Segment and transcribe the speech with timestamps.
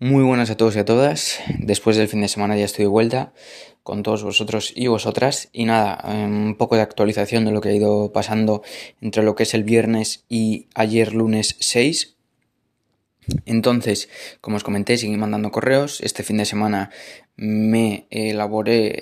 [0.00, 1.40] Muy buenas a todos y a todas.
[1.58, 3.32] Después del fin de semana ya estoy de vuelta
[3.82, 5.48] con todos vosotros y vosotras.
[5.52, 8.62] Y nada, un poco de actualización de lo que ha ido pasando
[9.00, 12.14] entre lo que es el viernes y ayer lunes 6.
[13.44, 14.08] Entonces,
[14.40, 16.00] como os comenté, seguí mandando correos.
[16.00, 16.90] Este fin de semana
[17.34, 19.00] me elaboré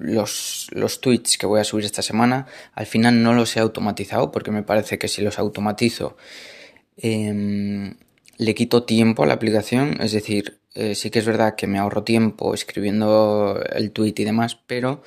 [0.00, 2.46] los, los tweets que voy a subir esta semana.
[2.72, 6.16] Al final no los he automatizado porque me parece que si los automatizo
[6.96, 7.96] em,
[8.38, 10.00] le quito tiempo a la aplicación.
[10.00, 14.24] Es decir, eh, sí que es verdad que me ahorro tiempo escribiendo el tweet y
[14.24, 15.02] demás, pero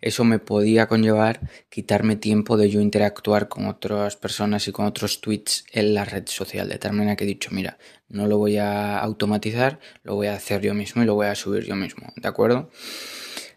[0.00, 5.20] eso me podía conllevar quitarme tiempo de yo interactuar con otras personas y con otros
[5.20, 6.68] tweets en la red social.
[6.68, 7.76] De tal manera que he dicho, mira,
[8.08, 11.34] no lo voy a automatizar, lo voy a hacer yo mismo y lo voy a
[11.34, 12.70] subir yo mismo, ¿de acuerdo?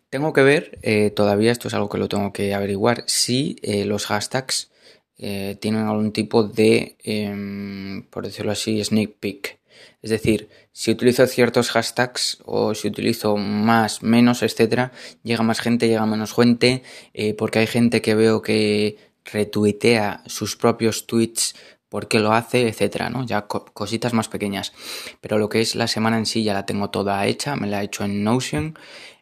[0.09, 3.85] Tengo que ver, eh, todavía esto es algo que lo tengo que averiguar, si eh,
[3.85, 4.71] los hashtags
[5.19, 9.59] tienen algún tipo de, em, por decirlo así, sneak peek.
[10.01, 14.91] Es decir, si utilizo ciertos hashtags o si utilizo más, menos, etcétera,
[15.23, 20.55] llega más gente, llega menos gente, eh, porque hay gente que veo que retuitea sus
[20.55, 21.55] propios tweets
[21.89, 23.25] porque lo hace, etcétera, ¿no?
[23.25, 24.73] Ya cositas más pequeñas.
[25.21, 27.81] Pero lo que es la semana en sí ya la tengo toda hecha, me la
[27.81, 28.77] he hecho en Notion.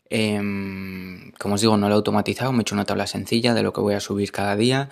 [0.09, 3.63] Em, como os digo, no lo he automatizado, me he hecho una tabla sencilla de
[3.63, 4.89] lo que voy a subir cada día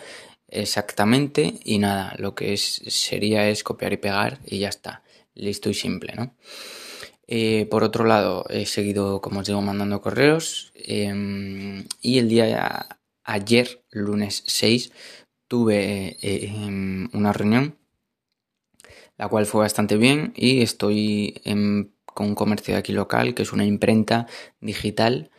[0.47, 5.69] exactamente y nada, lo que es, sería es copiar y pegar y ya está listo
[5.69, 6.35] y simple, ¿no?
[7.27, 12.99] Eh, por otro lado, he seguido, como os digo, mandando correos em, y el día
[13.23, 14.91] ayer, lunes 6,
[15.47, 17.77] tuve em, una reunión,
[19.17, 21.41] la cual fue bastante bien y estoy
[22.05, 24.27] con un comercio de aquí local, que es una imprenta
[24.61, 25.31] digital.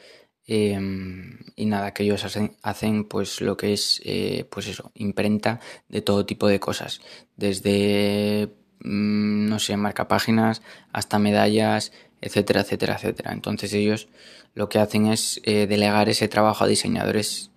[0.49, 5.61] Em, y nada, que ellos hacen, hacen pues lo que es, eh, pues eso, imprenta
[5.89, 7.01] de todo tipo de cosas,
[7.37, 13.33] desde Mm, no sé, marca páginas, hasta medallas, etcétera, etcétera, etcétera.
[13.33, 14.09] Entonces ellos
[14.55, 17.51] lo que hacen es eh, delegar ese trabajo a diseñadores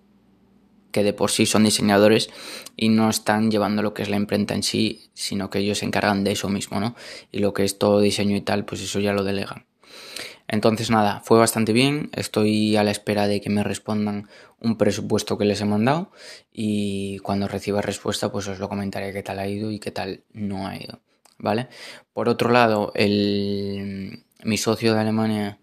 [0.92, 2.30] que de por sí son diseñadores
[2.76, 5.86] y no están llevando lo que es la imprenta en sí, sino que ellos se
[5.86, 6.96] encargan de eso mismo, ¿no?
[7.30, 9.66] Y lo que es todo diseño y tal, pues eso ya lo delegan.
[10.52, 14.28] Entonces nada, fue bastante bien, estoy a la espera de que me respondan
[14.58, 16.10] un presupuesto que les he mandado
[16.52, 20.24] y cuando reciba respuesta pues os lo comentaré qué tal ha ido y qué tal
[20.32, 21.00] no ha ido.
[21.40, 21.68] ¿vale?
[22.12, 25.60] Por otro lado, mi socio de Alemania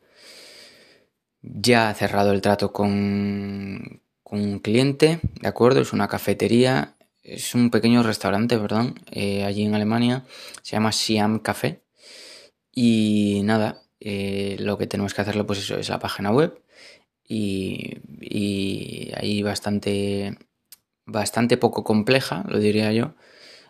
[1.41, 5.81] ya ha cerrado el trato con, un cliente, ¿de acuerdo?
[5.81, 10.25] Es una cafetería, es un pequeño restaurante, perdón, eh, allí en Alemania,
[10.61, 11.81] se llama Siam Café.
[12.73, 16.61] Y nada, eh, lo que tenemos que hacerle pues eso es la página web
[17.27, 20.37] y, y ahí bastante,
[21.05, 23.15] bastante poco compleja, lo diría yo,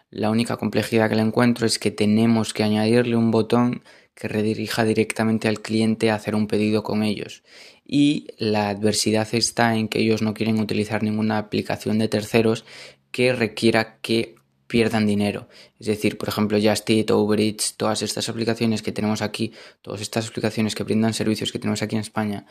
[0.09, 3.83] la única complejidad que le encuentro es que tenemos que añadirle un botón
[4.15, 7.43] que redirija directamente al cliente a hacer un pedido con ellos.
[7.85, 12.65] Y la adversidad está en que ellos no quieren utilizar ninguna aplicación de terceros
[13.11, 14.36] que requiera que
[14.67, 15.47] pierdan dinero.
[15.79, 20.01] Es decir, por ejemplo, Just Eat, Uber Eats, todas estas aplicaciones que tenemos aquí, todas
[20.01, 22.45] estas aplicaciones que brindan servicios que tenemos aquí en España,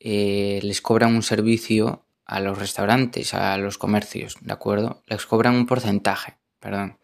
[0.00, 5.02] eh, les cobran un servicio a los restaurantes, a los comercios, ¿de acuerdo?
[5.06, 6.98] Les cobran un porcentaje perdón,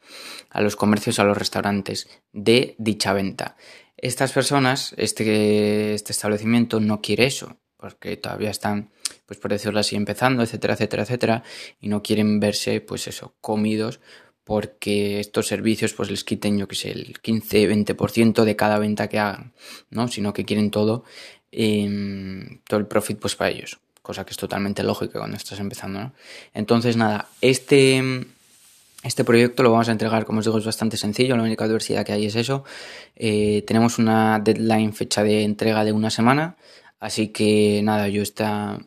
[0.50, 3.56] a los comercios, a los restaurantes de dicha venta.
[3.96, 8.91] Estas personas, este, este establecimiento no quiere eso, porque todavía están,
[9.26, 11.42] pues por decirlo así, empezando, etcétera, etcétera, etcétera,
[11.80, 14.00] y no quieren verse, pues eso, comidos
[14.44, 19.18] porque estos servicios pues les quiten, yo que sé, el 15-20% de cada venta que
[19.18, 19.54] hagan,
[19.90, 20.06] ¿no?
[20.08, 21.04] Sino que quieren todo,
[21.50, 26.00] em, todo el profit pues para ellos, cosa que es totalmente lógica cuando estás empezando,
[26.00, 26.12] ¿no?
[26.52, 28.26] Entonces, nada, este
[29.04, 32.06] este proyecto lo vamos a entregar, como os digo, es bastante sencillo, la única adversidad
[32.06, 32.64] que hay es eso.
[33.14, 36.56] Eh, tenemos una deadline, fecha de entrega de una semana,
[37.00, 38.78] así que nada, yo está,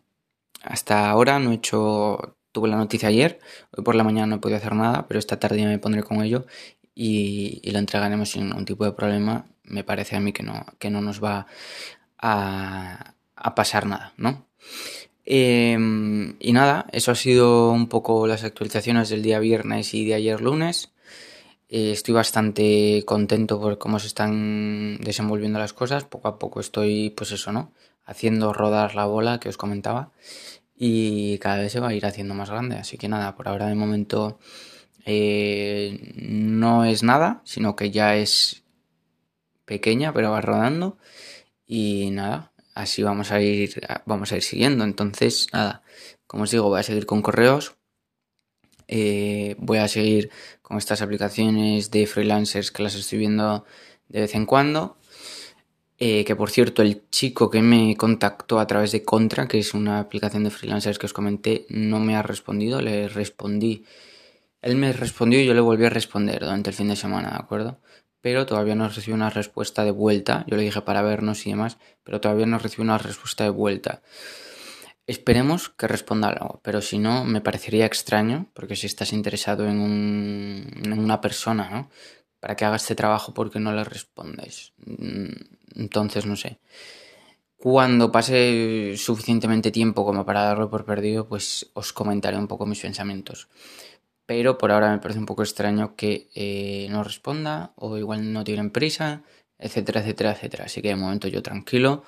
[0.64, 3.40] hasta ahora no he hecho, tuve la noticia ayer,
[3.72, 6.04] hoy por la mañana no he podido hacer nada, pero esta tarde ya me pondré
[6.04, 6.46] con ello
[6.96, 9.46] y, lo entregaremos sin ningún tipo de problema.
[9.64, 11.48] Me parece a mí que no, que no nos va
[12.18, 14.48] a, a pasar nada, ¿no?
[15.26, 20.14] Em, y nada, eso ha sido un poco las actualizaciones del día viernes y de
[20.16, 20.94] ayer lunes.
[21.70, 26.06] Eh, estoy bastante contento por cómo se están desenvolviendo las cosas.
[26.06, 27.74] Poco a poco estoy, pues eso, ¿no?
[28.08, 30.12] Haciendo rodar la bola que os comentaba.
[30.76, 32.78] Y cada vez se va a ir haciendo más grande.
[32.78, 34.40] Así que nada, por ahora de momento
[35.06, 38.64] eh, no es nada, sino que ya es
[39.66, 40.98] pequeña, pero va rodando.
[41.66, 44.84] Y nada, así vamos a ir, vamos a ir siguiendo.
[44.84, 45.84] Entonces, nada,
[46.28, 47.76] como os digo, voy a seguir con correos.
[48.88, 50.30] Eh, voy a seguir
[50.62, 53.66] con estas aplicaciones de freelancers que las estoy viendo
[54.10, 54.98] de vez en cuando.
[56.00, 59.74] Eh, que por cierto, el chico que me contactó a través de Contra, que es
[59.74, 62.82] una aplicación de freelancers que os comenté, no me ha respondido.
[62.82, 63.84] Le respondí.
[64.62, 67.38] Él me respondió y yo le volví a responder durante el fin de semana, ¿de
[67.38, 67.80] acuerdo?
[68.22, 70.46] Pero todavía no recibido una respuesta de vuelta.
[70.48, 74.02] Yo le dije para vernos y demás, pero todavía no recibido una respuesta de vuelta.
[75.08, 79.80] Esperemos que responda algo, pero si no, me parecería extraño, porque si estás interesado en,
[80.84, 81.90] en una persona, ¿no?
[82.42, 84.74] Para que haga este trabajo, porque no le respondes?
[84.86, 86.60] Mm, entonces, no sé.
[87.58, 92.82] Cuando pase suficientemente tiempo como para darlo por perdido, pues os comentaré un poco mis
[92.82, 93.48] pensamientos.
[94.26, 98.44] Pero por ahora me parece un poco extraño que eh, no responda o igual no
[98.44, 99.24] tienen prisa,
[99.58, 100.66] etcétera, etcétera, etcétera.
[100.66, 102.04] Así que de momento yo tranquilo,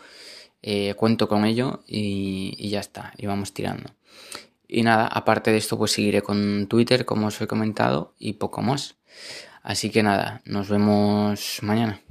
[0.61, 3.95] eh, cuento con ello y, y ya está, y vamos tirando.
[4.67, 8.61] Y nada, aparte de esto pues seguiré con Twitter como os he comentado y poco
[8.61, 8.97] más.
[9.63, 12.01] Así que nada, nos vemos mañana.